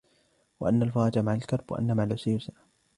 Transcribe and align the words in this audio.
وَأَنَّ 0.59 0.83
الْفَرَجَ 0.83 1.19
مَعَ 1.19 1.33
الْكَرْبِ، 1.33 1.71
وَأَنَّ 1.71 1.95
مَعَ 1.97 2.03
الْعُسْرِ 2.03 2.31
يُسْرًا 2.31 2.53